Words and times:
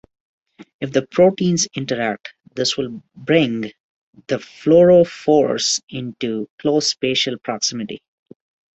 If 0.79 0.93
the 0.93 1.05
proteins 1.05 1.67
interact, 1.75 2.33
this 2.55 2.75
will 2.75 3.03
bring 3.15 3.71
the 4.25 4.39
fluorophores 4.39 5.79
into 5.91 6.49
close 6.57 6.87
spatial 6.87 7.37
proximity. 7.37 8.01